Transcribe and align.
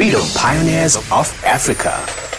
Freedom 0.00 0.22
Pioneers 0.34 0.96
of 0.96 1.28
Africa. 1.44 2.29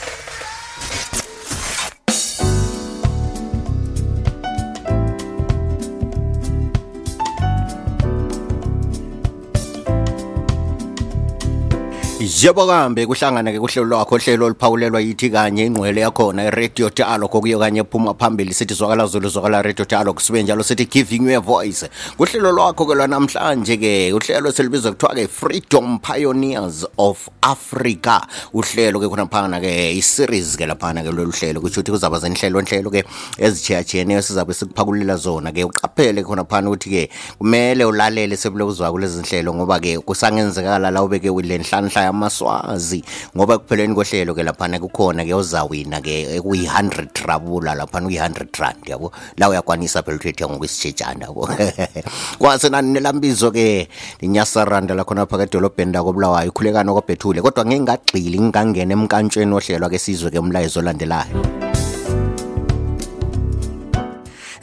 Yebo 12.41 12.65
kambe 12.65 13.05
kuhlangana 13.05 13.51
ke 13.53 13.59
kuhlelo 13.59 13.85
lwakho 13.85 14.17
hlelo 14.17 14.45
oluphawulelwa 14.45 15.01
yithi 15.01 15.29
kanye 15.29 15.65
ingqwele 15.65 16.01
yakhona 16.01 16.45
iradio 16.45 16.89
Dialogue 16.89 17.37
okuyo 17.37 17.59
kanye 17.59 17.83
phuma 17.83 18.15
phambili 18.15 18.53
sithi 18.53 18.73
zwakala 18.73 19.05
Zulu 19.05 19.29
zwakala 19.29 19.61
Radio 19.61 19.85
Dialogue 19.85 20.19
sibe 20.19 20.43
njalo 20.43 20.63
sithi 20.63 20.89
giving 20.89 21.29
you 21.29 21.37
a 21.37 21.39
voice. 21.39 21.87
Kuhlelo 22.17 22.51
lwakho 22.51 22.85
ke 22.87 22.95
lwanamhlanje 22.95 23.77
ke 23.77 24.13
uhlelo 24.13 24.51
selibizwa 24.51 24.91
kuthiwa 24.91 25.15
ke 25.15 25.27
Freedom 25.27 25.99
Pioneers 25.99 26.83
of 26.97 27.29
Africa. 27.43 28.25
Uhlelo 28.53 28.99
ke 28.99 29.07
khona 29.07 29.29
phana 29.29 29.61
ke 29.61 29.93
i-series 29.93 30.57
ke 30.57 30.65
laphana 30.65 31.03
ke 31.03 31.13
lolu 31.13 31.29
hlelo 31.29 31.61
kusho 31.61 31.81
ukuthi 31.81 31.91
kuzaba 31.91 32.17
zenhlelo 32.17 32.61
nhlelo 32.61 32.89
ke 32.89 33.05
ezichayachiyeneyo 33.37 34.21
sizabe 34.21 34.53
sikuphakulela 34.53 35.15
zona 35.17 35.51
ke 35.51 35.61
uqaphele 35.63 36.23
khona 36.25 36.43
phana 36.49 36.73
ukuthi 36.73 36.89
ke 36.89 37.09
kumele 37.37 37.85
ulalele 37.85 38.33
sebulokuzwa 38.33 38.91
kulezi 38.91 39.21
nhlelo 39.21 39.53
ngoba 39.53 39.79
ke 39.79 39.99
kusangenzekala 39.99 40.89
la 40.89 41.03
ubeke 41.03 41.29
ulenhlanhla 41.29 42.09
yamaswazi 42.31 43.03
ngoba 43.35 43.59
kupheleni 43.59 43.95
kohlelo 43.95 44.33
ke 44.33 44.43
laphana 44.43 44.79
kukhona 44.79 45.25
ke 45.25 45.33
ozawina 45.33 46.01
ke 46.01 46.39
kuyi-100 46.39 47.11
trabula 47.13 47.75
laphana 47.75 48.07
uyi-100 48.07 48.59
rand 48.59 48.87
yabo? 48.87 49.11
La 49.37 49.49
uyakwanisa 49.49 50.03
phela 50.03 50.17
ukuthi 50.17 50.43
ngokwesitshejana 50.43 51.25
yabo? 51.27 51.49
Kwase 52.39 52.69
nani 52.69 52.93
nelambizo 52.93 53.51
ke 53.51 53.87
linyasaranda 54.21 54.95
lakhona 54.95 55.25
phakathi 55.25 55.57
edolobheni 55.57 55.91
lakobulawayo 55.91 56.47
ikhulekana 56.47 56.93
kwabhethule 56.93 57.41
kodwa 57.41 57.65
ngingagxili 57.65 58.39
ngingangena 58.39 58.93
emkantshweni 58.93 59.53
ohlelwa 59.53 59.89
ke 59.89 59.99
sizwe 59.99 60.31
ke 60.31 60.39
umlayezo 60.39 60.79
olandelayo. 60.79 61.70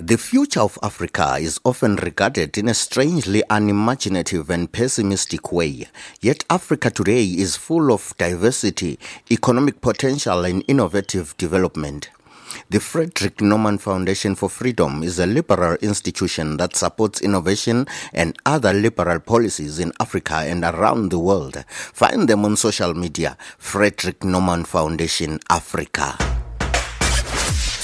The 0.09 0.17
future 0.17 0.61
of 0.61 0.79
Africa 0.83 1.37
is 1.39 1.61
often 1.67 1.97
regarded 1.97 2.57
in 2.57 2.67
a 2.67 2.73
strangely 2.73 3.43
unimaginative 3.51 4.49
and 4.49 4.73
pessimistic 4.73 5.53
way. 5.53 5.87
Yet 6.23 6.47
Africa 6.49 6.89
today 6.89 7.25
is 7.25 7.57
full 7.57 7.93
of 7.93 8.15
diversity, 8.17 8.99
economic 9.31 9.83
potential, 9.83 10.47
and 10.47 10.65
innovative 10.67 11.37
development. 11.37 12.09
The 12.71 12.81
Friedrich 12.81 13.37
Naumann 13.43 13.79
Foundation 13.79 14.35
for 14.35 14.49
Freedom 14.49 15.03
is 15.03 15.19
a 15.19 15.27
liberal 15.27 15.75
institution 15.83 16.57
that 16.57 16.75
supports 16.75 17.21
innovation 17.21 17.87
and 18.15 18.35
other 18.47 18.73
liberal 18.73 19.21
policies 19.21 19.79
in 19.79 19.93
Africa 20.01 20.37
and 20.37 20.65
around 20.65 21.11
the 21.11 21.19
world. 21.19 21.63
Find 21.69 22.27
them 22.27 22.47
on 22.47 22.57
social 22.57 22.95
media 22.95 23.37
Friedrich 23.59 24.21
Naumann 24.21 24.67
Foundation 24.67 25.39
Africa. 25.51 26.17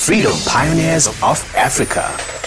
Freedom 0.04 0.36
Pioneers 0.44 1.06
of 1.22 1.42
Africa. 1.56 2.43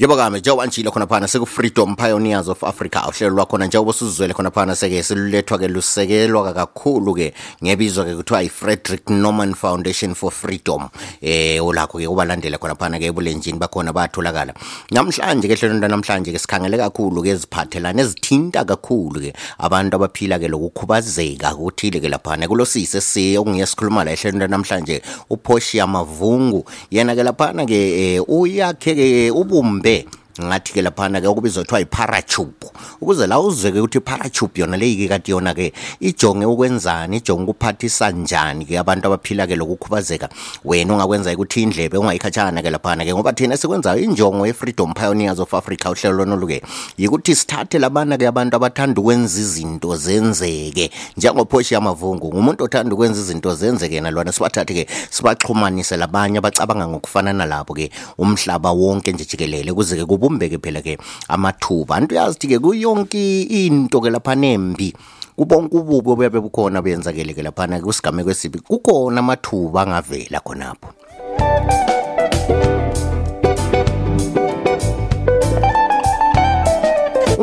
Yebo 0.00 0.16
kame 0.16 0.38
njengoba 0.40 0.66
njilo 0.66 0.90
khona 0.90 1.06
phana 1.06 1.28
seku-freedom 1.28 1.96
pioneers 1.96 2.48
of 2.48 2.64
africa. 2.64 3.02
Uhlelo 3.08 3.34
lwakhona 3.34 3.66
njengoba 3.66 3.90
usuzwele 3.90 4.34
khona 4.34 4.50
phana 4.50 4.76
seke 4.76 5.02
silulethwa-ke 5.02 5.68
lusekelwa 5.68 6.54
kakhulu-ke 6.54 7.34
ngebizwa-ke 7.64 8.16
kuthiwa 8.16 8.42
i-frederick 8.42 9.10
norman 9.10 9.54
foundation 9.54 10.14
for 10.14 10.30
freedom. 10.30 10.88
Eh 11.20 11.64
olakho-ke 11.64 12.06
ubalandela 12.06 12.58
khona 12.58 12.74
phana-ke 12.74 13.06
ebulenjini 13.06 13.58
bakhona 13.58 13.92
bayatholakala. 13.92 14.54
Namhlanje-ke 14.90 15.52
ehlelweni 15.52 15.88
namhlanje-ke 15.88 16.38
sikhangele 16.38 16.78
kakhulu-ke 16.78 17.28
eziphathelane 17.28 18.00
ezithinta 18.00 18.64
kakhulu-ke 18.64 19.34
abantu 19.58 19.96
abaphila-ke 19.96 20.48
lokukhubazeka 20.48 21.54
kuthile-ke 21.54 22.08
laphana. 22.08 22.48
Kulosise 22.48 23.00
siye 23.00 23.38
okungiye 23.38 23.66
sikhuluma 23.66 24.04
la 24.04 24.12
ehlelweni 24.12 24.50
namhlanje 24.50 25.02
uphoshia 25.30 25.86
mavungu. 25.86 26.64
Yena-ke 26.90 27.22
laphana-ke 27.22 28.20
um 28.20 28.40
uyakhe-ke 28.40 29.30
ubumbe 29.30 29.89
de 29.90 30.19
ngathi 30.40 30.72
ke 30.72 30.82
laphana 30.82 31.20
ke 31.20 31.26
okubizwa 31.26 31.64
kuthiwa 31.64 31.80
i-paratube 31.80 32.66
ukuze 33.00 33.26
la 33.26 33.40
uzweke 33.40 33.78
ukuthi 33.78 33.98
i-paratube 33.98 34.60
yona 34.60 34.76
leyi-ke 34.76 35.08
kati 35.08 35.30
yona-ke 35.30 35.72
ijonge 36.00 36.46
ukwenzani 36.46 37.16
ijonge 37.16 37.42
ukuphathisa 37.42 38.10
njani 38.10 38.64
ke 38.64 38.78
abantu 38.78 39.06
abaphila 39.06 39.46
ke 39.46 39.56
lokukhubazeka 39.56 40.28
wena 40.64 40.94
ungakwenza 40.94 41.32
ukuthi 41.32 41.62
indlebe 41.62 41.98
ungayikhatshana 41.98 42.62
ke 42.62 42.70
laphana 42.70 43.04
ke 43.04 43.14
ngoba 43.14 43.32
thina 43.32 43.56
sikwenzayo 43.56 44.00
injongo 44.02 44.46
ye-freedom 44.46 44.94
pioneers 44.94 45.38
of 45.38 45.54
africa 45.54 45.90
uhlelo 45.90 46.16
lonolu-ke 46.16 46.62
yikuthi 46.98 47.34
sithathe 47.34 47.78
labana 47.78 48.18
ke 48.18 48.26
abantu 48.26 48.56
abathanda 48.56 49.00
ukwenza 49.00 49.40
izinto 49.40 49.96
zenzeke. 49.96 50.90
Njengophoshi 51.16 51.74
yamavungu 51.74 52.28
ngumuntu 52.28 52.64
othanda 52.64 52.94
ukwenza 52.94 53.20
izinto 53.20 53.54
zenzeke 53.54 54.00
nalwana 54.00 54.32
sibathathe-ke 54.32 54.86
sibaxhumanise 55.10 55.96
labanye 55.96 56.38
abacabanga 56.38 56.88
ngokufana 56.88 57.32
nalabo-ke 57.32 57.90
umhlaba 58.18 58.70
wonke 58.70 59.12
nje 59.12 59.24
jikelele. 59.24 59.72
Kuze-ke 59.72 60.04
kubumbeke 60.30 60.58
phela-ke 60.62 60.98
amathuba. 61.28 61.96
Antu 61.96 62.14
uyazi-ke 62.14 62.58
kuyonke 62.62 63.42
into 63.50 64.00
ke 64.00 64.10
laphana 64.10 64.46
embi 64.46 64.94
kubonke 65.36 65.76
ububi 65.76 66.10
obuyabe 66.10 66.40
bukhona 66.40 66.82
buyenzakele-ke 66.82 67.42
laphana 67.42 67.80
kusigameko 67.80 68.30
esibi 68.30 68.58
kukhona 68.62 69.18
amathuba 69.18 69.82
angavela 69.82 70.38
khonapho. 70.40 71.89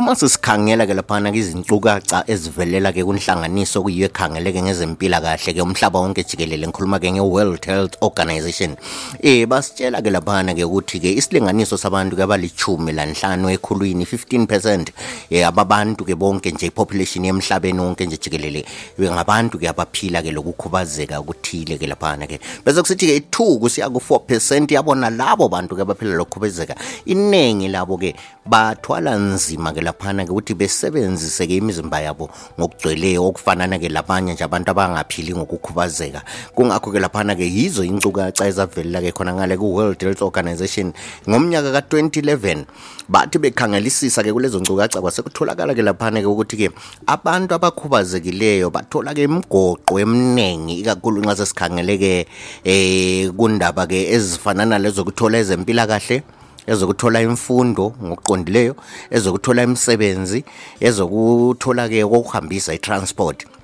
Uma 0.07 0.15
sisikhangela 0.15 0.87
ke 0.87 0.93
laphana 0.95 1.35
izincukaca 1.35 2.23
ezivelela 2.31 2.93
ke 2.95 3.03
kunhlanganiso 3.03 3.83
kuyiyo 3.83 4.07
ekhangeleke 4.07 4.61
ngezempilakahle 4.63 5.51
ke 5.53 5.59
umhlaba 5.59 5.99
wonke 5.99 6.23
jikelele 6.23 6.63
ngikhuluma 6.63 6.95
ke 6.99 7.11
nge-World 7.11 7.65
Health 7.65 7.97
Organization. 7.99 8.77
Eh 9.19 9.43
basitshela 9.43 9.99
ke 9.99 10.07
laphana 10.07 10.55
ke 10.55 10.63
ukuthi 10.63 11.03
ke 11.03 11.11
isilinganiso 11.11 11.75
sabantu 11.75 12.15
ke 12.15 12.23
abalichumi 12.23 12.95
lanhlanu 12.95 13.51
ekhulwini 13.51 14.07
15% 14.07 14.95
eh 15.29 15.43
ababantu 15.43 16.07
ke 16.07 16.15
bonke 16.15 16.55
nje 16.55 16.71
population 16.71 17.25
yemhlabeni 17.25 17.79
wonke 17.79 18.05
nje 18.05 18.15
jikelele 18.15 18.63
ngabantu 18.95 19.59
ke 19.59 19.67
abaphila 19.67 20.23
ke 20.23 20.31
lokukhubazeka 20.31 21.19
ukuthile 21.19 21.75
ke 21.75 21.83
laphana 21.83 22.27
ke. 22.27 22.39
Bese 22.63 22.79
kusithi 22.79 23.11
ke 23.11 23.27
2 23.27 23.59
kusiya 23.59 23.91
ku 23.91 23.99
4% 23.99 24.71
yabona 24.71 25.09
labo 25.09 25.49
bantu 25.51 25.75
ke 25.75 25.81
abaphila 25.83 26.15
lokukhubazeka 26.15 26.79
iningi 27.05 27.67
labo 27.67 27.99
ke 27.99 28.15
bathwala 28.47 29.19
nzima 29.19 29.75
ke 29.75 29.83
laphana-ke 29.97 30.31
ukuthi 30.31 30.53
besebenzise-ke 30.53 31.57
imizimba 31.57 31.99
yabo 31.99 32.29
ngokugcweleyo 32.59 33.25
okufanana-ke 33.25 33.89
labanye 33.89 34.33
nje 34.33 34.43
abantu 34.43 34.71
abangaphili 34.71 35.33
ngokukhubazeka. 35.33 36.21
Kungakho-ke 36.55 36.99
laphana-ke 36.99 37.43
yizo 37.43 37.83
inkcukacha 37.83 38.45
ezavelela-ke 38.45 39.11
khona 39.11 39.33
ngale 39.33 39.57
ku-world 39.57 39.99
health 40.01 40.21
organization 40.21 40.93
ngomnyaka 41.27 41.71
ka-2011 41.71 42.65
bathi 43.09 43.39
bekhangelisisa-ke 43.39 44.33
kulezo 44.33 44.59
nkcukacha 44.59 45.01
kwasekutholakala-ke 45.01 45.81
laphana-ke 45.81 46.27
ukuthi-ke 46.27 46.69
abantu 47.07 47.55
abakhubazekileyo 47.55 48.69
bathola-ke 48.69 49.23
imigoqo 49.23 49.99
eminingi 49.99 50.85
ikakhulu 50.85 51.21
nxa 51.25 51.35
sesikhangeleke 51.41 52.27
um 52.29 52.71
eh, 52.71 53.33
kundaba-ke 53.33 54.13
ezifana 54.13 54.65
nalezo 54.65 55.03
kuthola 55.03 55.41
ezempilakahle. 55.41 56.36
Ezokuthola 56.67 57.21
imfundo 57.21 57.93
ngokuqondileyo 58.03 58.75
ezokuthola 59.11 59.63
imisebenzi 59.63 60.43
ezokuthola 60.87 61.89
ke 61.89 62.03
kokuhambisa 62.03 62.73
i-transport. 62.73 63.56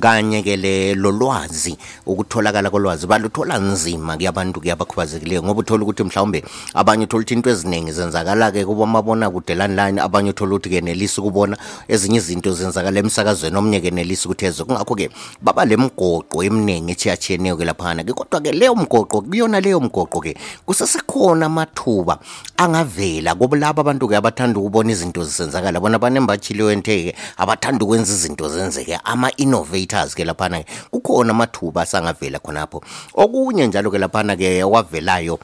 Kanye 0.00 0.42
ke 0.42 0.56
le 0.56 0.94
lolwazi 0.94 1.76
ukutholakala 2.06 2.70
kolwazi. 2.70 3.06
Baluthola 3.06 3.58
nzima 3.58 4.16
kuyabantu 4.16 4.54
abantu 4.54 4.60
ke 4.60 4.72
abakhubazekileyo 4.72 5.42
ngoba 5.42 5.60
uthola 5.60 5.82
ukuthi 5.82 6.04
mhlawumbe 6.04 6.44
abanye 6.74 7.04
uthola 7.04 7.22
ukuthi 7.22 7.34
into 7.34 7.50
eziningi 7.50 7.92
zenzakala 7.92 8.52
ke 8.52 8.64
kubomabona 8.64 9.30
kude 9.30 9.54
landline 9.54 10.00
abanye 10.00 10.30
uthola 10.30 10.54
ukuthi 10.54 10.70
ke 10.70 10.80
nelisi 10.80 11.20
ukubona 11.20 11.56
ezinye 11.88 12.18
izinto 12.18 12.52
zenzakala 12.52 13.00
emsakazweni 13.00 13.56
omnye 13.56 13.80
ke 13.80 13.90
nelisi 13.90 14.28
ukuthi 14.28 14.46
ezo 14.46 14.64
kungakho 14.64 14.94
ke 14.94 15.10
baba 15.42 15.64
lemgoqo 15.64 16.42
eminingi 16.44 16.92
echiyachiyeneyo 16.92 17.56
ke 17.56 17.64
laphana 17.64 18.04
ke 18.04 18.12
kodwa 18.12 18.40
ke 18.40 18.52
leyo 18.52 18.74
mgoqo 18.74 19.22
kuyona 19.22 19.60
leyo 19.60 19.80
mgoqo 19.80 20.20
ke 20.20 20.36
kusesekhona 20.66 21.46
amathuba 21.46 22.18
angavela 22.56 23.34
kubulabo 23.34 23.80
abantu 23.80 24.08
ke 24.08 24.16
abathanda 24.16 24.60
ukubona 24.60 24.92
izinto 24.92 25.24
zisenzakala 25.24 25.80
bona 25.80 25.98
banembachiliyo 25.98 26.70
enteke 26.70 27.14
abathanda 27.36 27.84
ukwenza 27.84 28.12
izinto 28.12 28.48
zenzeke 28.48 28.98
ama-innovate 29.04 29.83
innovators 29.84 30.14
ke 30.14 30.24
laphana 30.24 30.64
kukhona 30.90 31.30
amathuba 31.30 31.82
asangavela 31.82 32.38
khonapho 32.38 32.82
okunye 33.14 33.66
njalo 33.66 33.90
ke 33.90 33.98
laphana 33.98 34.36
ke 34.36 34.64
wavelayo 34.64 35.38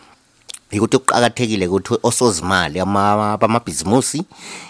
ukuthi 0.73 0.99
kuqakathekile 0.99 1.67
ukuthi 1.67 1.99
osozimali 2.03 2.81
abamabhizimusi 2.81 4.25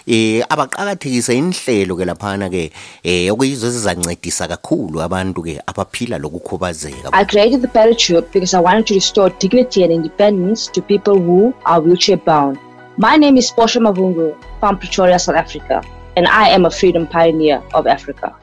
eh 0.07 0.43
abaqakathekise 0.49 1.37
inhlelo 1.37 1.95
ke 1.95 2.05
laphana 2.05 2.49
ke 2.49 2.71
eh 3.03 3.31
okuyizo 3.31 3.67
ezizancedisa 3.67 4.47
kakhulu 4.47 5.01
abantu 5.01 5.41
ke 5.43 5.61
abaphila 5.67 6.17
lokukhubazeka 6.17 7.13
I 7.13 7.23
created 7.23 7.61
the 7.61 7.67
parachute 7.67 8.31
because 8.33 8.53
I 8.53 8.59
wanted 8.59 8.87
to 8.87 8.93
restore 8.95 9.29
dignity 9.29 9.83
and 9.83 9.93
independence 9.93 10.67
to 10.73 10.81
people 10.81 11.19
who 11.19 11.53
are 11.65 11.79
wheelchair 11.79 12.17
bound. 12.17 12.57
My 12.97 13.15
name 13.15 13.37
is 13.37 13.49
Portia 13.51 13.81
Mavungu 13.81 14.35
from 14.59 14.77
Pretoria, 14.77 15.17
South 15.17 15.37
Africa, 15.37 15.81
and 16.17 16.27
I 16.27 16.49
am 16.49 16.65
a 16.65 16.69
freedom 16.69 17.07
pioneer 17.07 17.63
of 17.73 17.87
Africa. 17.87 18.35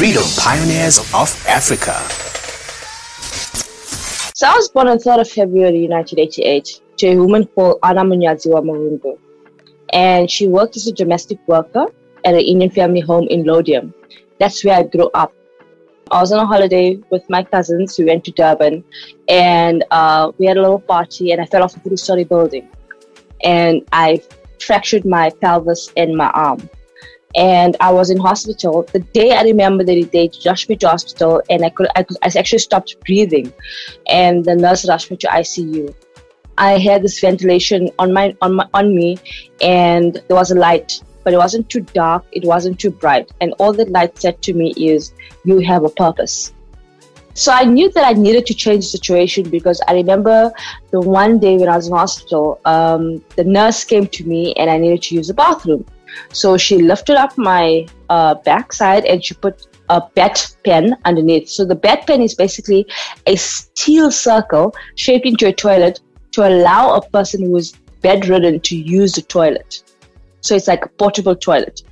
Freedom 0.00 0.24
Pioneers 0.38 0.98
of 1.12 1.28
Africa. 1.46 1.92
So 4.34 4.46
I 4.48 4.54
was 4.54 4.70
born 4.70 4.88
on 4.88 4.96
3rd 4.96 5.20
of 5.20 5.28
February 5.28 5.86
1988 5.88 6.80
to 6.96 7.06
a 7.08 7.16
woman 7.16 7.44
called 7.44 7.80
Anna 7.82 8.02
Munyadziwa 8.02 8.64
Marungu. 8.64 9.18
And 9.92 10.30
she 10.30 10.48
worked 10.48 10.78
as 10.78 10.86
a 10.86 10.92
domestic 10.94 11.38
worker 11.46 11.84
at 12.24 12.32
an 12.32 12.40
Indian 12.40 12.70
family 12.70 13.00
home 13.00 13.26
in 13.28 13.44
Laudium. 13.44 13.92
That's 14.38 14.64
where 14.64 14.78
I 14.78 14.84
grew 14.84 15.10
up. 15.12 15.34
I 16.10 16.22
was 16.22 16.32
on 16.32 16.38
a 16.38 16.46
holiday 16.46 16.98
with 17.10 17.28
my 17.28 17.42
cousins. 17.42 17.98
We 17.98 18.06
went 18.06 18.24
to 18.24 18.30
Durban 18.30 18.82
and 19.28 19.84
uh, 19.90 20.32
we 20.38 20.46
had 20.46 20.56
a 20.56 20.62
little 20.62 20.80
party 20.80 21.32
and 21.32 21.42
I 21.42 21.44
fell 21.44 21.62
off 21.62 21.76
a 21.76 21.80
three 21.80 21.98
story 21.98 22.24
building. 22.24 22.70
And 23.44 23.86
I 23.92 24.22
fractured 24.60 25.04
my 25.04 25.28
pelvis 25.28 25.92
and 25.94 26.16
my 26.16 26.30
arm. 26.30 26.70
And 27.36 27.76
I 27.80 27.92
was 27.92 28.10
in 28.10 28.18
hospital. 28.18 28.82
The 28.92 28.98
day 28.98 29.32
I 29.32 29.42
remember 29.42 29.84
the 29.84 30.04
day 30.04 30.30
rushed 30.44 30.68
me 30.68 30.76
to 30.76 30.88
hospital 30.88 31.42
and 31.48 31.64
I 31.64 31.70
could, 31.70 31.88
I 31.94 32.02
could 32.02 32.16
I 32.22 32.26
actually 32.36 32.58
stopped 32.58 32.96
breathing. 33.06 33.52
And 34.08 34.44
the 34.44 34.56
nurse 34.56 34.88
rushed 34.88 35.10
me 35.10 35.16
to 35.18 35.28
ICU. 35.28 35.94
I 36.58 36.78
had 36.78 37.02
this 37.02 37.20
ventilation 37.20 37.90
on 37.98 38.12
my 38.12 38.36
on 38.42 38.54
my 38.54 38.68
on 38.74 38.94
me 38.94 39.18
and 39.62 40.14
there 40.28 40.36
was 40.36 40.50
a 40.50 40.56
light 40.56 41.00
but 41.24 41.34
it 41.34 41.36
wasn't 41.36 41.68
too 41.68 41.80
dark, 41.80 42.24
it 42.32 42.44
wasn't 42.44 42.78
too 42.78 42.90
bright. 42.90 43.30
And 43.40 43.54
all 43.58 43.72
the 43.72 43.84
light 43.86 44.18
said 44.18 44.40
to 44.42 44.54
me 44.54 44.72
is, 44.76 45.12
You 45.44 45.58
have 45.60 45.84
a 45.84 45.88
purpose. 45.88 46.52
So 47.34 47.52
I 47.52 47.64
knew 47.64 47.90
that 47.92 48.04
I 48.04 48.12
needed 48.12 48.46
to 48.46 48.54
change 48.54 48.84
the 48.84 48.90
situation 48.90 49.48
because 49.48 49.80
I 49.86 49.94
remember 49.94 50.52
the 50.90 51.00
one 51.00 51.38
day 51.38 51.56
when 51.56 51.68
I 51.68 51.76
was 51.76 51.86
in 51.86 51.94
hospital, 51.94 52.60
um, 52.64 53.24
the 53.36 53.44
nurse 53.44 53.84
came 53.84 54.06
to 54.08 54.24
me 54.24 54.52
and 54.54 54.68
I 54.68 54.78
needed 54.78 55.02
to 55.04 55.14
use 55.14 55.28
the 55.28 55.34
bathroom. 55.34 55.84
So 56.32 56.56
she 56.56 56.78
lifted 56.78 57.16
up 57.16 57.36
my 57.36 57.86
uh, 58.08 58.34
backside 58.34 59.04
and 59.04 59.24
she 59.24 59.34
put 59.34 59.66
a 59.88 60.00
bed 60.14 60.40
pen 60.64 60.96
underneath. 61.04 61.48
So 61.48 61.64
the 61.64 61.74
bed 61.74 62.06
pen 62.06 62.22
is 62.22 62.34
basically 62.34 62.86
a 63.26 63.36
steel 63.36 64.10
circle 64.10 64.74
shaped 64.94 65.26
into 65.26 65.46
a 65.46 65.52
toilet 65.52 66.00
to 66.32 66.46
allow 66.46 66.94
a 66.94 67.08
person 67.10 67.42
who 67.42 67.56
is 67.56 67.72
bedridden 68.00 68.60
to 68.60 68.76
use 68.76 69.12
the 69.12 69.22
toilet. 69.22 69.82
So 70.40 70.54
it's 70.54 70.68
like 70.68 70.84
a 70.84 70.88
portable 70.88 71.36
toilet. 71.36 71.82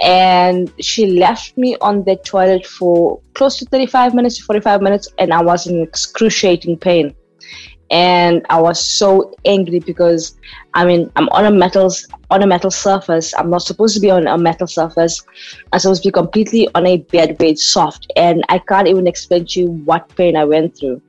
And 0.00 0.72
she 0.80 1.06
left 1.06 1.56
me 1.56 1.76
on 1.80 2.02
the 2.04 2.16
toilet 2.16 2.66
for 2.66 3.20
close 3.34 3.58
to 3.58 3.66
35 3.66 4.14
minutes 4.14 4.38
to 4.38 4.44
45 4.44 4.82
minutes, 4.82 5.08
and 5.18 5.32
I 5.32 5.42
was 5.42 5.66
in 5.66 5.82
excruciating 5.82 6.78
pain. 6.78 7.14
And 7.92 8.44
I 8.50 8.60
was 8.60 8.84
so 8.84 9.34
angry 9.44 9.78
because 9.78 10.36
I 10.74 10.84
mean 10.84 11.12
I'm 11.16 11.28
on 11.28 11.44
a 11.44 11.50
metal 11.50 11.90
on 12.30 12.42
a 12.42 12.46
metal 12.46 12.70
surface. 12.70 13.34
I'm 13.36 13.50
not 13.50 13.62
supposed 13.62 13.94
to 13.94 14.00
be 14.00 14.10
on 14.10 14.26
a 14.26 14.38
metal 14.38 14.66
surface. 14.66 15.22
I'm 15.72 15.78
supposed 15.78 16.02
to 16.02 16.08
be 16.08 16.12
completely 16.12 16.68
on 16.74 16.86
a 16.86 16.96
bed 16.96 17.38
made 17.38 17.58
soft, 17.58 18.10
and 18.16 18.42
I 18.48 18.58
can't 18.58 18.88
even 18.88 19.06
explain 19.06 19.46
to 19.46 19.60
you 19.60 19.66
what 19.84 20.08
pain 20.16 20.36
I 20.36 20.44
went 20.44 20.78
through. 20.78 21.02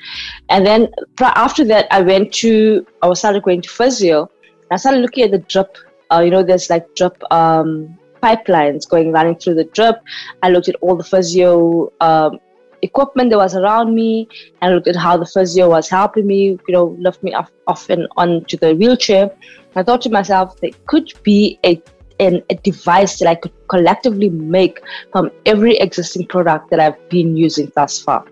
And 0.50 0.68
then 0.68 0.90
after 1.22 1.64
that, 1.66 1.88
I 1.90 2.02
went 2.02 2.34
to 2.44 2.86
I 3.02 3.08
was 3.08 3.20
started 3.20 3.44
going 3.44 3.62
to 3.62 3.70
physio. 3.70 4.30
I 4.70 4.76
started 4.76 5.00
looking 5.00 5.24
at 5.24 5.32
the 5.32 5.40
drip 5.40 5.78
uh, 6.14 6.22
you 6.22 6.30
know, 6.30 6.44
there's 6.44 6.70
like 6.70 6.94
drip 6.96 7.22
um, 7.32 7.98
pipelines 8.22 8.88
going 8.88 9.12
running 9.12 9.36
through 9.36 9.56
the 9.56 9.64
drip. 9.66 10.02
I 10.42 10.50
looked 10.50 10.70
at 10.70 10.76
all 10.82 10.96
the 10.96 11.04
physio 11.04 11.92
um, 12.02 12.40
equipment 12.84 13.30
that 13.32 13.38
was 13.38 13.56
around 13.56 13.96
me 13.96 14.28
and 14.62 14.76
looked 14.76 14.88
at 14.88 14.96
how 14.96 15.18
the 15.18 15.26
physio 15.26 15.70
was 15.70 15.90
helping 15.90 16.28
me, 16.28 16.60
you 16.68 16.74
know, 16.74 16.96
lift 17.00 17.24
me 17.24 17.34
off, 17.34 17.52
off 17.68 17.90
and 17.90 18.08
onto 18.18 18.58
the 18.58 18.76
wheelchair. 18.76 19.32
I 19.76 19.84
thought 19.84 20.02
to 20.02 20.10
myself, 20.10 20.60
there 20.60 20.72
could 20.86 21.12
be 21.24 21.60
a 21.66 21.82
an, 22.20 22.44
a 22.52 22.56
device 22.56 23.18
that 23.20 23.28
I 23.28 23.36
could 23.36 23.52
collectively 23.68 24.30
make 24.30 24.80
from 25.12 25.32
every 25.48 25.78
existing 25.78 26.28
product 26.28 26.70
that 26.70 26.80
I've 26.80 27.10
been 27.10 27.36
using 27.36 27.72
thus 27.76 28.00
far. 28.00 28.26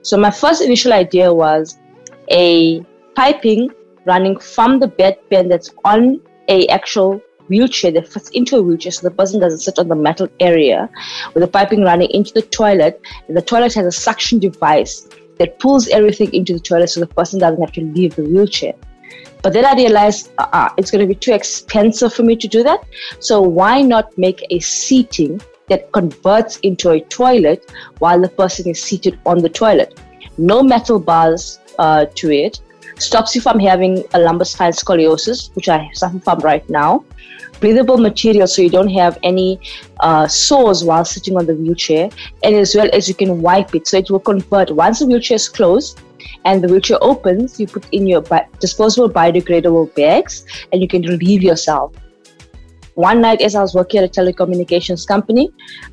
So 0.00 0.16
my 0.16 0.30
first 0.30 0.62
initial 0.62 0.94
idea 0.94 1.32
was 1.32 1.78
a 2.30 2.80
piping 3.14 3.70
running 4.06 4.38
from 4.38 4.78
the 4.78 4.86
bed 4.86 5.18
pen 5.30 5.48
that's 5.48 5.74
on 5.84 6.20
a 6.48 6.66
actual 6.68 7.20
wheelchair 7.48 7.92
that 7.92 8.08
fits 8.08 8.30
into 8.30 8.56
a 8.56 8.62
wheelchair 8.62 8.92
so 8.92 9.08
the 9.08 9.14
person 9.14 9.40
doesn't 9.40 9.60
sit 9.60 9.78
on 9.78 9.88
the 9.88 9.94
metal 9.94 10.28
area 10.40 10.88
with 11.34 11.42
the 11.42 11.48
piping 11.48 11.82
running 11.82 12.10
into 12.10 12.32
the 12.32 12.42
toilet. 12.42 13.00
And 13.28 13.36
the 13.36 13.42
toilet 13.42 13.74
has 13.74 13.86
a 13.86 13.92
suction 13.92 14.38
device 14.38 15.08
that 15.38 15.58
pulls 15.58 15.88
everything 15.88 16.32
into 16.32 16.54
the 16.54 16.60
toilet 16.60 16.90
so 16.90 17.00
the 17.00 17.06
person 17.06 17.40
doesn't 17.40 17.60
have 17.60 17.72
to 17.72 17.82
leave 17.82 18.16
the 18.16 18.24
wheelchair. 18.24 18.74
But 19.42 19.52
then 19.52 19.64
i 19.64 19.74
realized 19.74 20.30
uh, 20.38 20.70
it's 20.76 20.90
going 20.90 21.06
to 21.06 21.06
be 21.06 21.14
too 21.14 21.32
expensive 21.32 22.12
for 22.12 22.22
me 22.22 22.36
to 22.36 22.48
do 22.48 22.62
that. 22.62 22.84
So 23.20 23.40
why 23.40 23.82
not 23.82 24.16
make 24.18 24.44
a 24.50 24.58
seating 24.60 25.40
that 25.68 25.92
converts 25.92 26.58
into 26.60 26.90
a 26.90 27.00
toilet 27.00 27.70
while 27.98 28.20
the 28.20 28.28
person 28.28 28.68
is 28.68 28.82
seated 28.82 29.18
on 29.26 29.38
the 29.38 29.48
toilet? 29.48 30.00
No 30.38 30.62
metal 30.62 30.98
bars 30.98 31.60
uh, 31.78 32.06
to 32.16 32.30
it 32.30 32.60
stops 32.98 33.34
you 33.34 33.40
from 33.40 33.58
having 33.58 34.04
a 34.14 34.18
lumbar 34.18 34.44
spine 34.44 34.72
scoliosis, 34.72 35.54
which 35.54 35.68
I 35.68 35.90
suffer 35.92 36.18
from 36.20 36.38
right 36.40 36.68
now. 36.68 37.04
Breathable 37.60 37.96
material 37.96 38.46
so 38.46 38.62
you 38.62 38.70
don't 38.70 38.90
have 38.90 39.18
any 39.22 39.58
uh, 40.00 40.26
sores 40.28 40.84
while 40.84 41.04
sitting 41.04 41.36
on 41.36 41.46
the 41.46 41.54
wheelchair, 41.54 42.10
and 42.42 42.54
as 42.54 42.74
well 42.74 42.88
as 42.92 43.08
you 43.08 43.14
can 43.14 43.40
wipe 43.40 43.74
it 43.74 43.86
so 43.86 43.96
it 43.96 44.10
will 44.10 44.20
convert. 44.20 44.70
Once 44.70 44.98
the 44.98 45.06
wheelchair 45.06 45.36
is 45.36 45.48
closed, 45.48 46.00
and 46.44 46.62
the 46.62 46.68
wheelchair 46.68 46.98
opens, 47.00 47.58
you 47.58 47.66
put 47.66 47.86
in 47.92 48.06
your 48.06 48.20
bi- 48.20 48.46
disposable 48.60 49.10
biodegradable 49.10 49.94
bags 49.94 50.44
and 50.72 50.80
you 50.80 50.88
can 50.88 51.02
relieve 51.02 51.42
yourself. 51.42 51.92
One 52.94 53.20
night, 53.20 53.42
as 53.42 53.54
I 53.54 53.60
was 53.60 53.74
working 53.74 54.00
at 54.00 54.16
a 54.16 54.20
telecommunications 54.20 55.06
company, 55.06 55.50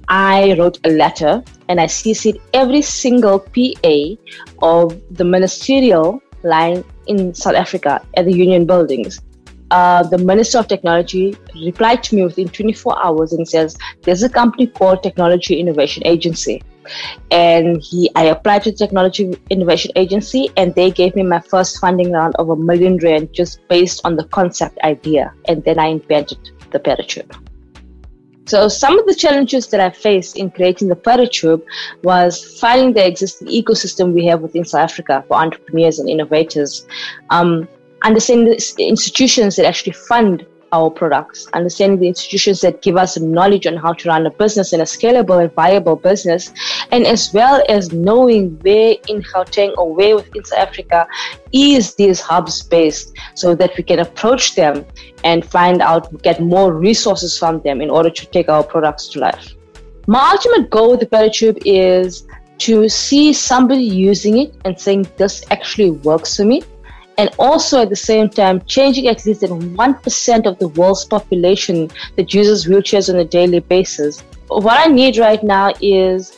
I 0.07 0.55
wrote 0.57 0.79
a 0.85 0.89
letter 0.89 1.43
and 1.67 1.81
I 1.81 1.85
CC'd 1.85 2.39
every 2.53 2.81
single 2.81 3.39
PA 3.39 3.97
of 4.61 5.01
the 5.11 5.25
ministerial 5.25 6.21
line 6.43 6.83
in 7.07 7.33
South 7.33 7.55
Africa 7.55 8.05
at 8.15 8.25
the 8.25 8.33
Union 8.33 8.65
buildings. 8.65 9.21
Uh, 9.71 10.03
the 10.03 10.17
Minister 10.17 10.59
of 10.59 10.67
Technology 10.67 11.35
replied 11.55 12.03
to 12.03 12.15
me 12.15 12.23
within 12.23 12.47
24 12.47 13.03
hours 13.03 13.33
and 13.33 13.47
says, 13.47 13.75
There's 14.03 14.21
a 14.21 14.29
company 14.29 14.67
called 14.67 15.01
Technology 15.01 15.59
Innovation 15.59 16.05
Agency. 16.05 16.61
And 17.31 17.81
he, 17.81 18.11
I 18.15 18.25
applied 18.25 18.63
to 18.63 18.71
the 18.71 18.77
Technology 18.77 19.33
Innovation 19.49 19.91
Agency, 19.95 20.49
and 20.57 20.75
they 20.75 20.91
gave 20.91 21.15
me 21.15 21.23
my 21.23 21.39
first 21.39 21.79
funding 21.79 22.11
round 22.11 22.35
of 22.35 22.49
a 22.49 22.55
million 22.55 22.97
rand 22.97 23.33
just 23.33 23.67
based 23.67 24.01
on 24.03 24.15
the 24.15 24.25
concept 24.25 24.77
idea. 24.83 25.33
And 25.47 25.63
then 25.63 25.79
I 25.79 25.87
invented 25.87 26.51
the 26.71 26.79
Paratube. 26.79 27.33
So 28.45 28.67
some 28.67 28.99
of 28.99 29.05
the 29.05 29.15
challenges 29.15 29.67
that 29.67 29.79
I 29.79 29.89
faced 29.89 30.37
in 30.37 30.51
creating 30.51 30.89
the 30.89 30.95
Paratube 30.95 31.63
was 32.03 32.59
finding 32.59 32.93
the 32.93 33.07
existing 33.07 33.47
ecosystem 33.47 34.13
we 34.13 34.25
have 34.25 34.41
within 34.41 34.65
South 34.65 34.81
Africa 34.81 35.23
for 35.27 35.37
entrepreneurs 35.37 35.99
and 35.99 36.09
innovators, 36.09 36.85
um, 37.29 37.67
understanding 38.03 38.47
the 38.47 38.87
institutions 38.87 39.55
that 39.55 39.65
actually 39.65 39.93
fund 39.93 40.45
our 40.73 40.89
products, 40.89 41.47
understanding 41.53 41.99
the 41.99 42.07
institutions 42.07 42.59
that 42.61 42.81
give 42.81 42.97
us 42.97 43.17
knowledge 43.19 43.67
on 43.67 43.77
how 43.77 43.93
to 43.93 44.09
run 44.09 44.25
a 44.25 44.31
business 44.31 44.73
and 44.73 44.81
a 44.81 44.85
scalable 44.85 45.41
and 45.41 45.53
viable 45.53 45.95
business, 45.95 46.51
and 46.93 47.07
as 47.07 47.33
well 47.33 47.63
as 47.69 47.91
knowing 47.91 48.59
where 48.59 48.95
in 49.07 49.23
Gauteng 49.23 49.75
or 49.79 49.91
where 49.95 50.15
within 50.15 50.45
South 50.45 50.59
Africa 50.59 51.07
is 51.51 51.95
these 51.95 52.19
hubs 52.19 52.61
based 52.61 53.17
so 53.33 53.55
that 53.55 53.75
we 53.75 53.83
can 53.83 53.97
approach 53.97 54.53
them 54.53 54.85
and 55.23 55.43
find 55.43 55.81
out, 55.81 56.21
get 56.21 56.39
more 56.39 56.71
resources 56.71 57.35
from 57.35 57.61
them 57.61 57.81
in 57.81 57.89
order 57.89 58.11
to 58.11 58.25
take 58.27 58.47
our 58.47 58.63
products 58.63 59.07
to 59.09 59.19
life. 59.19 59.55
My 60.05 60.29
ultimate 60.33 60.69
goal 60.69 60.91
with 60.91 60.99
the 60.99 61.07
Paratube 61.07 61.59
is 61.65 62.27
to 62.59 62.87
see 62.87 63.33
somebody 63.33 63.83
using 63.83 64.37
it 64.37 64.53
and 64.63 64.79
saying, 64.79 65.07
this 65.17 65.43
actually 65.49 65.91
works 65.91 66.37
for 66.37 66.45
me 66.45 66.61
and 67.17 67.31
also 67.39 67.81
at 67.81 67.89
the 67.89 67.95
same 67.95 68.29
time 68.29 68.61
changing 68.65 69.07
at 69.07 69.25
least 69.25 69.41
1% 69.41 70.45
of 70.45 70.59
the 70.59 70.67
world's 70.67 71.05
population 71.05 71.89
that 72.17 72.35
uses 72.35 72.67
wheelchairs 72.67 73.11
on 73.11 73.19
a 73.19 73.25
daily 73.25 73.61
basis. 73.61 74.21
What 74.47 74.87
I 74.87 74.91
need 74.91 75.17
right 75.17 75.43
now 75.43 75.73
is 75.81 76.37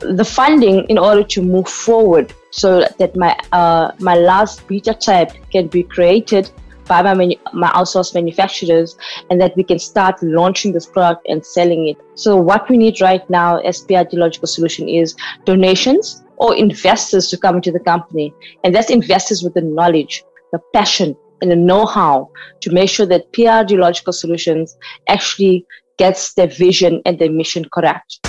the 0.00 0.24
funding 0.24 0.84
in 0.88 0.98
order 0.98 1.22
to 1.22 1.42
move 1.42 1.68
forward 1.68 2.32
so 2.50 2.86
that 2.98 3.16
my 3.16 3.36
uh, 3.52 3.92
my 3.98 4.14
last 4.14 4.66
beta 4.68 4.94
type 4.94 5.32
can 5.50 5.66
be 5.68 5.82
created 5.82 6.50
by 6.86 7.02
my 7.02 7.14
manu- 7.14 7.36
my 7.52 7.70
outsourced 7.70 8.14
manufacturers 8.14 8.96
and 9.30 9.40
that 9.40 9.56
we 9.56 9.64
can 9.64 9.78
start 9.78 10.22
launching 10.22 10.72
this 10.72 10.86
product 10.86 11.26
and 11.28 11.44
selling 11.44 11.88
it. 11.88 11.96
So 12.14 12.36
what 12.36 12.68
we 12.68 12.76
need 12.76 13.00
right 13.00 13.28
now 13.30 13.58
as 13.58 13.82
PRD 13.82 14.14
Logical 14.14 14.46
Solution 14.46 14.88
is 14.88 15.14
donations 15.44 16.24
or 16.36 16.56
investors 16.56 17.28
to 17.30 17.38
come 17.38 17.56
into 17.56 17.72
the 17.72 17.80
company. 17.80 18.34
And 18.64 18.74
that's 18.74 18.90
investors 18.90 19.42
with 19.42 19.54
the 19.54 19.62
knowledge, 19.62 20.24
the 20.52 20.60
passion, 20.72 21.16
and 21.40 21.50
the 21.50 21.56
know-how 21.56 22.30
to 22.60 22.70
make 22.70 22.88
sure 22.88 23.06
that 23.06 23.32
PRD 23.32 23.78
Logical 23.78 24.12
Solutions 24.12 24.76
actually 25.08 25.66
gets 25.98 26.34
their 26.34 26.48
vision 26.48 27.02
and 27.06 27.18
their 27.18 27.30
mission 27.30 27.64
correct. 27.72 28.20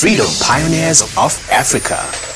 Freedom 0.00 0.24
Pioneers 0.40 1.02
of 1.18 1.36
Africa. 1.50 2.29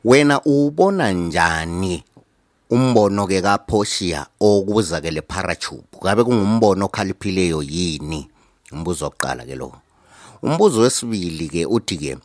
wena 0.06 0.42
ubona 0.46 1.12
njani 1.12 2.04
umbono 2.70 3.28
ke 3.28 3.42
kaPortia 3.42 4.28
okuza 4.40 5.02
ke 5.02 5.12
le 5.12 5.22
paratube 5.22 5.98
kabe 6.02 6.24
kungumbono 6.24 6.86
okhaliphileyo 6.86 7.64
yini? 7.64 8.30
Umbuzo 8.72 9.08
oqala 9.08 9.46
ke 9.46 9.56
lo. 9.56 9.74
Umbuzo 10.44 10.82
wesibili 10.82 11.50
ke 11.50 11.66
uthi 11.66 11.98
ke 11.98 12.18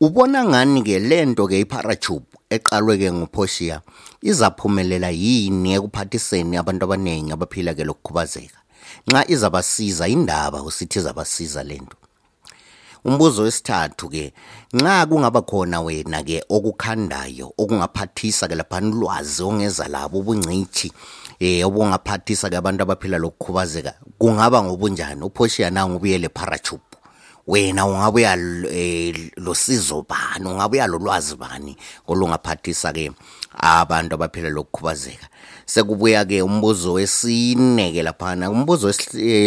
ubona 0.00 0.44
ngani 0.44 0.82
ke 0.82 0.98
lento 0.98 1.46
ke 1.46 1.60
iparatube 1.60 2.24
eqalwe 2.50 2.98
ke 2.98 3.12
nguPortia 3.12 3.80
izaphumelela 4.22 5.10
yini 5.10 5.74
ekuphathiseni 5.76 6.56
abantu 6.56 6.84
abanengi 6.84 7.32
abaphila 7.32 7.74
ke 7.74 7.84
lokukhubazeka? 7.84 8.58
Nxa 9.08 9.28
izabasiza 9.28 10.08
indaba 10.08 10.62
usithi 10.62 10.98
izabasiza 10.98 11.62
lento 11.62 11.96
umbuzo 13.04 13.42
wesithathu 13.42 14.08
ke 14.08 14.32
nxa 14.72 15.06
kungaba 15.06 15.42
khona 15.42 15.80
wena 15.80 16.22
ke 16.22 16.44
okukhandayo 16.48 17.52
okungaphathisa 17.58 18.48
ke 18.48 18.54
lapha 18.54 18.78
ulwazi 18.78 19.42
ongeza 19.42 19.88
labo 19.88 20.18
ubungcithi 20.18 20.92
eh 21.40 21.66
obungaphathisa 21.66 22.50
ke 22.50 22.56
abantu 22.56 22.82
abaphila 22.82 23.18
lokukhubazeka 23.18 23.94
kungaba 24.18 24.62
ngobunjani? 24.62 25.22
uPortia 25.24 25.70
nangu 25.70 25.96
ubuyele 25.96 26.28
paratube 26.28 26.82
wena 27.46 27.86
ungabuya 27.86 28.36
losizo 29.36 30.06
bani? 30.08 30.46
Ungabuya 30.46 30.86
lolwazi 30.86 31.36
bani 31.36 31.76
olungaphathisa 32.06 32.92
ke 32.92 33.12
abantu 33.52 34.14
abaphila 34.14 34.50
lokukhubazeka? 34.50 35.28
Sekubuya 35.66 36.24
ke 36.24 36.42
umbuzo 36.42 36.92
wesine 36.92 37.92
ke 37.92 38.02
laphana 38.02 38.50
umbuzo 38.50 38.92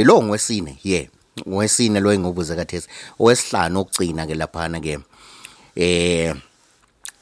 lo 0.04 0.24
ngwesine 0.24 0.78
yeah. 0.84 1.08
Ngwesine 1.48 2.00
lo 2.00 2.14
engibuze 2.14 2.56
kathesi 2.56 2.88
owesihlanu 3.20 3.80
okugcina 3.80 4.28
ke 4.28 4.36
laphana 4.36 4.80
ke 4.80 5.00
eh 5.76 6.36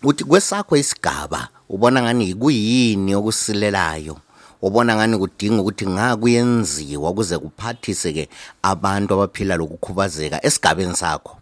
uthi 0.04 0.24
kwesakho 0.24 0.78
isigaba 0.78 1.50
ubona 1.70 2.02
ngani 2.02 2.34
kuyini 2.36 3.16
okusilelayo? 3.16 4.18
Ubona 4.62 4.96
ngani 4.96 5.18
kudinga 5.18 5.62
ukuthi 5.62 5.88
ngakuyenziwa 5.88 7.10
ukuze 7.10 7.38
kuphathise 7.38 8.14
ke 8.14 8.30
abantu 8.62 9.14
abaphila 9.14 9.56
lokukhubazeka 9.56 10.46
esigabeni 10.46 10.96
sakho? 10.96 11.41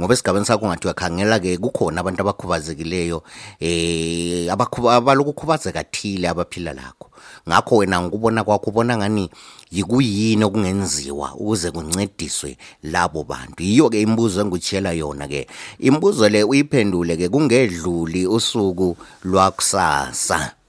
Ngoba 0.00 0.14
esigabeni 0.14 0.46
sakho 0.48 0.64
ngathi 0.66 0.88
uyakhangela 0.88 1.36
ke 1.36 1.60
kukhona 1.60 2.00
abantu 2.00 2.24
abakhubazekileyo 2.24 3.20
eh 3.60 4.48
abalokukhubazeka 4.48 5.84
thile 5.92 6.28
abaphila 6.28 6.72
lakho 6.72 7.12
ngakho 7.48 7.76
wena 7.76 8.00
ngikubona 8.00 8.44
kwakho 8.44 8.70
ubona 8.70 8.96
ngani 8.96 9.30
yikuyini 9.70 10.44
okungenziwa 10.44 11.34
ukuze 11.34 11.70
kuncediswe 11.70 12.56
labo 12.82 13.24
bantu? 13.24 13.62
Yiyo 13.62 13.90
ke 13.90 14.00
imibuzo 14.02 14.40
engutshela 14.40 14.92
yona 14.92 15.28
ke 15.28 15.46
imibuzo 15.78 16.28
le 16.28 16.44
uyiphendule 16.44 17.16
ke 17.16 17.28
kungedluli 17.28 18.26
usuku 18.26 18.96
lwakusasa. 19.24 20.59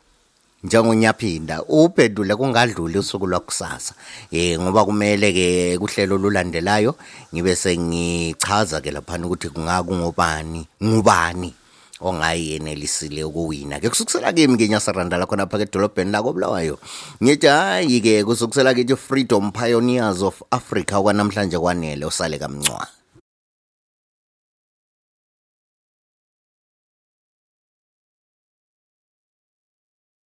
Njengonyaphinda 0.64 1.64
uphendule 1.64 2.36
kungadluli 2.36 2.98
usuku 2.98 3.28
lwakusasa. 3.28 3.94
Eh 4.32 4.60
ngoba 4.60 4.86
kumele 4.86 5.34
ke 5.34 5.78
kuhlelo 5.78 6.18
lulandelayo 6.18 6.96
ngibe 7.34 7.56
sengichaza 7.56 8.82
ke 8.82 8.92
lapha 8.92 9.18
ukuthi 9.18 9.50
kungakungobani 9.50 10.68
ngubani 10.84 11.54
ongayenelisile 12.02 13.24
ukuwina. 13.24 13.80
Ke 13.80 13.90
kusukusela 13.90 14.34
kimi 14.34 14.58
ke 14.58 14.68
nyasarandala 14.68 15.26
khona 15.26 15.46
phaka 15.46 15.64
edolobheni 15.64 16.12
lako 16.12 16.34
bulawayo. 16.34 16.80
Ngithi 17.24 17.48
hayi 17.48 18.02
ke 18.02 18.24
kusukusela 18.24 18.74
kithi 18.74 18.96
freedom 18.96 19.52
pioneers 19.52 20.22
of 20.22 20.42
africa 20.52 21.02
kwanamhlanje 21.02 21.60
kwanele 21.60 22.06
usale 22.06 22.40
kamncwa. 22.40 23.01